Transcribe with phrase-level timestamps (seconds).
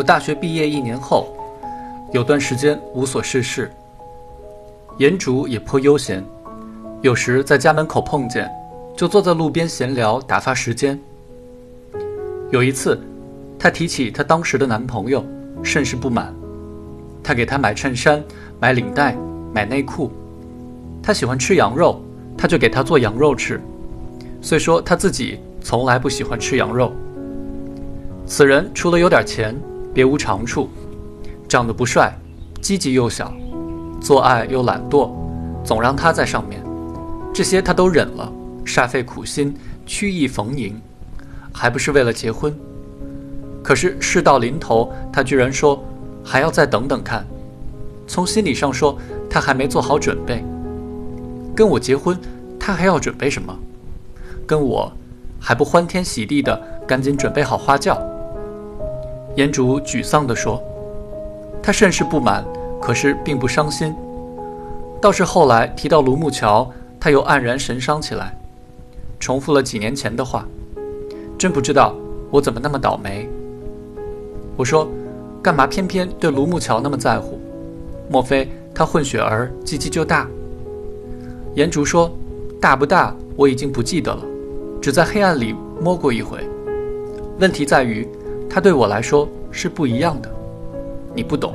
[0.00, 1.28] 我大学毕业一年后，
[2.10, 3.70] 有段时间无所事事，
[4.96, 6.24] 颜竹也颇悠闲，
[7.02, 8.50] 有时在家门口碰见，
[8.96, 10.98] 就坐在路边闲聊打发时间。
[12.50, 12.98] 有一次，
[13.58, 15.22] 她提起她当时的男朋友，
[15.62, 16.34] 甚是不满。
[17.22, 18.24] 她给他买衬衫、
[18.58, 19.14] 买领带、
[19.52, 20.10] 买内裤。
[21.02, 22.00] 他喜欢吃羊肉，
[22.38, 23.60] 他就给他做羊肉吃。
[24.40, 26.90] 虽说他自己从来不喜欢吃羊肉。
[28.24, 29.54] 此人除了有点钱。
[29.92, 30.68] 别无长处，
[31.48, 32.12] 长得不帅，
[32.60, 33.32] 鸡鸡又小，
[34.00, 35.10] 做爱又懒惰，
[35.64, 36.62] 总让他在上面，
[37.34, 38.32] 这些他都忍了，
[38.64, 40.80] 煞费苦心，曲意逢迎，
[41.52, 42.54] 还不是为了结婚？
[43.62, 45.82] 可是事到临头，他居然说
[46.24, 47.26] 还要再等等看。
[48.06, 48.98] 从心理上说，
[49.28, 50.44] 他还没做好准备。
[51.54, 52.18] 跟我结婚，
[52.58, 53.56] 他还要准备什么？
[54.46, 54.90] 跟我
[55.38, 58.00] 还不欢天喜地的赶紧准备好花轿？
[59.36, 60.60] 颜竹沮丧地说
[61.62, 62.44] ：“他甚是不满，
[62.80, 63.94] 可是并不伤心。
[65.00, 68.36] 倒是后来提到卢木桥，他又黯然神伤起来，
[69.20, 70.44] 重复了几年前的话。
[71.38, 71.94] 真不知道
[72.30, 73.28] 我怎么那么倒霉。”
[74.58, 74.86] 我说
[75.40, 77.38] ：“干嘛偏偏对卢木桥那么在乎？
[78.10, 80.28] 莫非他混血儿鸡鸡就大？”
[81.54, 82.10] 颜竹说
[82.60, 84.22] ：“大不大我已经不记得了，
[84.82, 86.38] 只在黑暗里摸过一回。
[87.38, 88.06] 问题在于。”
[88.52, 90.28] 他对我来说是不一样的，
[91.14, 91.54] 你不懂。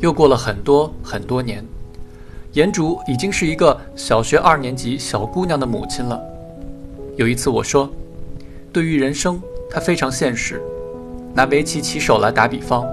[0.00, 1.62] 又过了很多很多年，
[2.54, 6.18] 颜竹已经是一个小学二年级小姑娘的母亲了。
[7.16, 7.90] 有一次我说，
[8.72, 10.60] 对于人生，她非常现实。
[11.34, 12.86] 拿围棋棋手来打比方，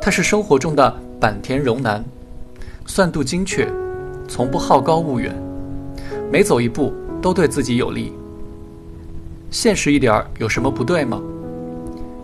[0.00, 2.04] 他是生活中的坂田荣男，
[2.86, 3.68] 算度精确，
[4.28, 5.34] 从不好高骛远，
[6.30, 8.12] 每走一步都对自己有利。
[9.50, 11.20] 现实一点儿有什么不对吗？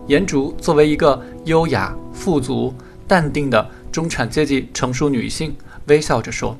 [0.06, 2.72] 颜竹作为一个优雅、富足、
[3.08, 5.54] 淡定的中产阶级成熟女性，
[5.88, 6.56] 微笑着说：“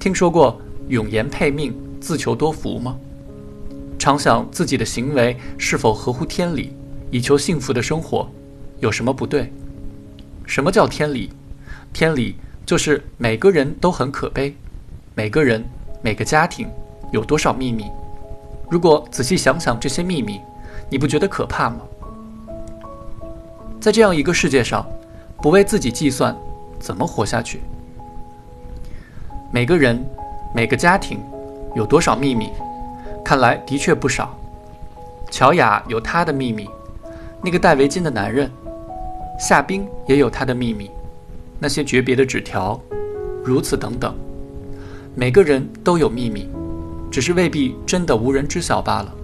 [0.00, 0.58] 听说过
[0.88, 2.96] 永言配命、自求多福吗？
[3.98, 6.72] 常想自己的行为是否合乎天理，
[7.10, 8.26] 以求幸福的生活，
[8.80, 9.52] 有什么不对？
[10.46, 11.28] 什么叫天理？
[11.92, 14.56] 天理就是每个人都很可悲，
[15.14, 15.62] 每个人、
[16.00, 16.66] 每个家庭
[17.12, 17.84] 有多少秘密。”
[18.70, 20.40] 如果仔细想想这些秘密，
[20.90, 21.80] 你不觉得可怕吗？
[23.80, 24.86] 在这样一个世界上，
[25.42, 26.36] 不为自己计算，
[26.78, 27.60] 怎么活下去？
[29.50, 30.04] 每个人、
[30.54, 31.18] 每个家庭
[31.74, 32.50] 有多少秘密？
[33.24, 34.34] 看来的确不少。
[35.30, 36.68] 乔雅有她的秘密，
[37.42, 38.48] 那个戴围巾的男人；
[39.38, 40.90] 夏冰也有他的秘密，
[41.58, 42.80] 那些诀别的纸条，
[43.44, 44.14] 如此等等。
[45.14, 46.48] 每个人都有秘密。
[47.10, 49.14] 只是未必真的无人知晓罢了。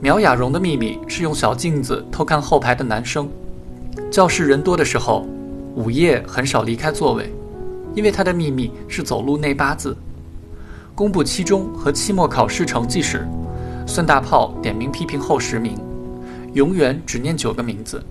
[0.00, 3.28] 苗雅蓉的秘密是用小镜子偷看后排的男生。
[4.10, 5.24] 教室人多的时候，
[5.76, 7.32] 午夜很少离开座位，
[7.94, 9.96] 因为她的秘密是走路内八字。
[10.94, 13.26] 公布期中和期末考试成绩时，
[13.86, 15.78] 孙大炮点名批评后十名，
[16.52, 18.02] 永远只念九个名字，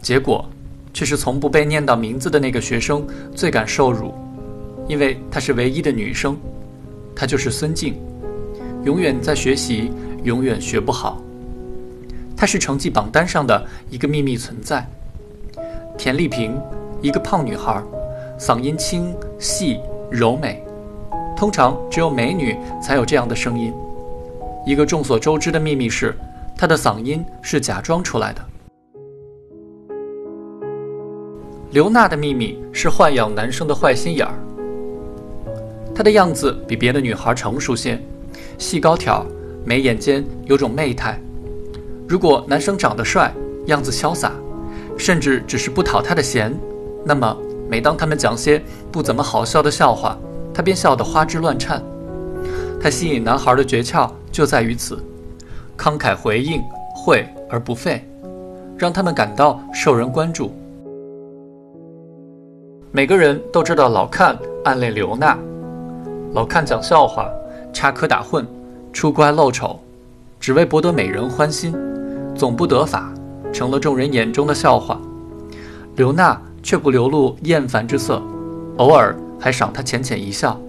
[0.00, 0.44] 结果
[0.92, 3.04] 却是从不被念到名字的那个学生
[3.34, 4.14] 最感受辱。
[4.86, 6.36] 因为她是唯一的女生，
[7.14, 7.94] 她就是孙静，
[8.84, 9.90] 永远在学习，
[10.22, 11.20] 永远学不好。
[12.36, 14.86] 她是成绩榜单上的一个秘密存在。
[15.96, 16.60] 田丽萍，
[17.00, 17.82] 一个胖女孩，
[18.38, 19.78] 嗓音清细
[20.10, 20.62] 柔美，
[21.36, 23.72] 通常只有美女才有这样的声音。
[24.66, 26.14] 一个众所周知的秘密是，
[26.56, 28.44] 她的嗓音是假装出来的。
[31.70, 34.34] 刘娜的秘密是豢养男生的坏心眼儿。
[35.94, 38.00] 她的样子比别的女孩成熟些，
[38.58, 39.24] 细高挑，
[39.64, 41.20] 眉眼间有种媚态。
[42.08, 43.32] 如果男生长得帅，
[43.66, 44.32] 样子潇洒，
[44.98, 46.52] 甚至只是不讨她的嫌，
[47.04, 47.36] 那么
[47.70, 48.60] 每当他们讲些
[48.90, 50.18] 不怎么好笑的笑话，
[50.52, 51.80] 她便笑得花枝乱颤。
[52.80, 54.98] 她吸引男孩的诀窍就在于此：
[55.78, 56.60] 慷慨回应，
[56.96, 58.04] 会而不废，
[58.76, 60.52] 让他们感到受人关注。
[62.90, 65.38] 每个人都知道老看暗恋刘娜。
[66.34, 67.30] 老看讲笑话，
[67.72, 68.44] 插科打诨，
[68.92, 69.78] 出乖露丑，
[70.40, 71.72] 只为博得美人欢心，
[72.34, 73.14] 总不得法，
[73.52, 75.00] 成了众人眼中的笑话。
[75.94, 78.20] 刘娜却不流露厌烦之色，
[78.78, 80.60] 偶尔还赏他浅浅一笑。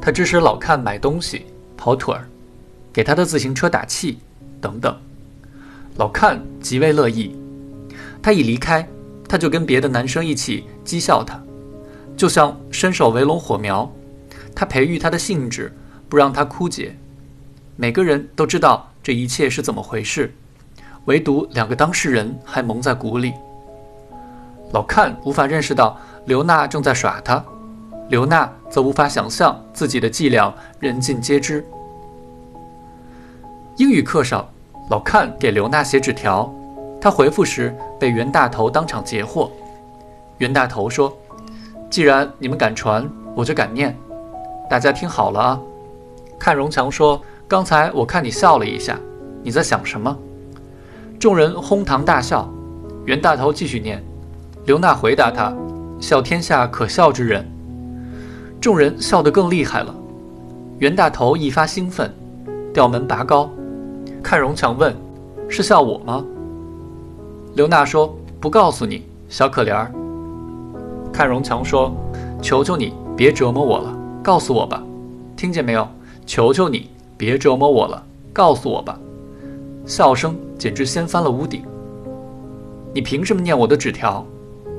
[0.00, 1.46] 他支持老看买东西、
[1.76, 2.28] 跑腿儿，
[2.92, 4.18] 给他的自行车打气，
[4.60, 4.96] 等等。
[5.96, 7.36] 老看极为乐意。
[8.22, 8.88] 他一离开，
[9.28, 11.36] 他就跟别的男生一起讥笑他，
[12.16, 13.90] 就像伸手围拢火苗。
[14.58, 15.72] 他培育他的兴致，
[16.08, 16.96] 不让他枯竭。
[17.76, 20.34] 每个人都知道这一切是怎么回事，
[21.04, 23.32] 唯独两个当事人还蒙在鼓里。
[24.72, 25.96] 老看无法认识到
[26.26, 27.40] 刘娜正在耍他，
[28.08, 31.64] 刘娜则无法想象自己的伎俩人尽皆知。
[33.76, 34.44] 英语课上，
[34.90, 36.52] 老看给刘娜写纸条，
[37.00, 39.52] 他回复时被袁大头当场截获。
[40.38, 41.16] 袁大头说
[41.88, 43.96] ：“既然你们敢传，我就敢念，
[44.68, 45.60] 大家听好了啊。”
[46.38, 48.98] 看荣强说：“刚才我看你笑了一下，
[49.42, 50.16] 你在想什么？”
[51.18, 52.48] 众人哄堂大笑。
[53.04, 54.04] 袁大头继续念，
[54.66, 55.52] 刘娜回答他
[55.98, 57.44] ：“笑天下可笑之人。”
[58.60, 59.94] 众人笑得更厉害了。
[60.78, 62.12] 袁大头一发兴奋，
[62.72, 63.48] 调门拔高。
[64.22, 64.94] 看荣强问
[65.48, 66.22] ：“是笑我吗？”
[67.56, 69.90] 刘娜说：“不告诉你，小可怜儿。”
[71.10, 71.92] 看荣强说
[72.42, 74.82] ：“求求你别折磨我了，告诉我吧，
[75.36, 75.86] 听见没有？”
[76.26, 78.04] 求求你，别折磨我了，
[78.34, 79.00] 告诉我吧！
[79.86, 81.62] 笑声简直掀翻了屋顶。
[82.92, 84.22] 你凭什么念我的纸条？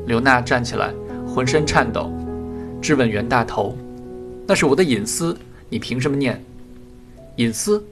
[0.06, 0.92] 刘娜站起来，
[1.28, 2.12] 浑身颤抖，
[2.80, 3.76] 质问袁大头
[4.46, 5.36] ：“那是我的隐私，
[5.70, 6.40] 你凭什么念？
[7.38, 7.84] 隐私？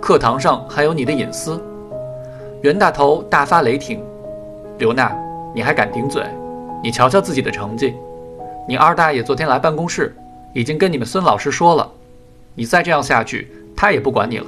[0.00, 1.62] 课堂上还有你的隐私？”
[2.62, 4.00] 袁大头大发雷霆
[4.78, 5.16] ：“刘娜，
[5.54, 6.24] 你还敢顶嘴？
[6.82, 7.94] 你瞧瞧自己的成绩！
[8.66, 10.12] 你二大爷昨天来办公室，
[10.54, 11.90] 已经跟你们孙老师说了。”
[12.54, 14.46] 你再这样下去，他也不管你了。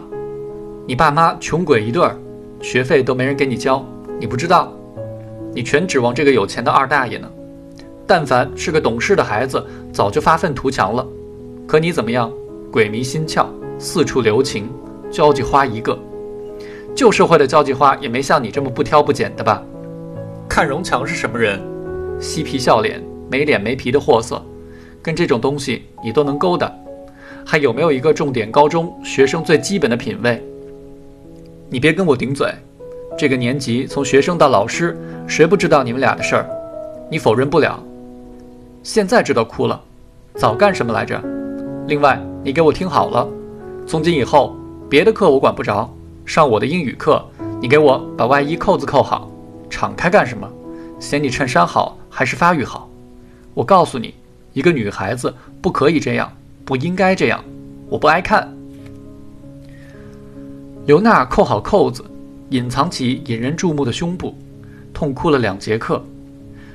[0.86, 2.16] 你爸妈穷鬼一对儿，
[2.60, 3.84] 学费都没人给你交，
[4.18, 4.72] 你不知道？
[5.54, 7.30] 你全指望这个有钱的二大爷呢。
[8.06, 11.06] 但凡是个懂事的孩子，早就发愤图强了。
[11.68, 12.32] 可你怎么样？
[12.72, 13.46] 鬼迷心窍，
[13.78, 14.68] 四处留情，
[15.10, 15.96] 交际花一个。
[16.96, 19.62] 旧社会的交际花也没像你这么不挑不拣的吧？
[20.48, 21.60] 看荣强是什么人？
[22.18, 23.00] 嬉皮笑脸、
[23.30, 24.44] 没脸没皮的货色，
[25.02, 26.70] 跟这种东西你都能勾搭？
[27.44, 30.42] 还有没有一个重点高中学生最基本的品味？
[31.68, 32.52] 你别跟我顶嘴，
[33.18, 36.48] 这个年级从学生到老师，谁不知道你们俩的事儿？
[37.10, 37.82] 你否认不了。
[38.82, 39.80] 现在知道哭了，
[40.34, 41.20] 早干什么来着？
[41.86, 43.26] 另外，你给我听好了，
[43.86, 44.54] 从今以后，
[44.88, 45.92] 别的课我管不着，
[46.24, 47.24] 上我的英语课，
[47.60, 49.30] 你给我把外衣扣子扣好，
[49.68, 50.48] 敞开干什么？
[50.98, 52.88] 嫌你衬衫好还是发育好？
[53.54, 54.14] 我告诉你，
[54.52, 56.32] 一个女孩子不可以这样。
[56.62, 57.42] 不应该这样，
[57.88, 58.48] 我不爱看。
[60.86, 62.04] 刘娜扣好扣子，
[62.50, 64.36] 隐藏起引人注目的胸部，
[64.94, 66.04] 痛哭了两节课。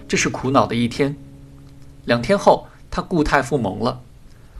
[0.05, 1.15] 这是苦恼的一天。
[2.03, 4.01] 两天后，她固态复萌了。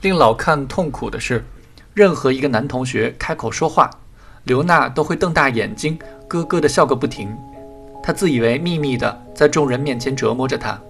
[0.00, 1.44] 令老看痛苦的是，
[1.92, 3.90] 任何一个男同学开口说话，
[4.44, 5.98] 刘娜都会瞪大眼睛，
[6.28, 7.28] 咯咯的笑个不停。
[8.02, 10.80] 她自以为秘密的在众人面前折磨着他。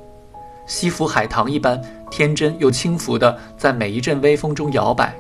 [0.66, 1.80] 西府海棠一般
[2.10, 5.14] 天真又轻浮的，在每一阵微风中摇摆。